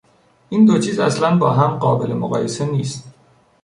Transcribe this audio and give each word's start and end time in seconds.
این 0.49 0.65
دو 0.65 0.79
چیز 0.79 0.99
اصلا 0.99 1.37
با 1.37 1.51
هم 1.53 1.77
قابل 1.79 2.13
مقایسه 2.13 2.65
نیست. 2.65 3.03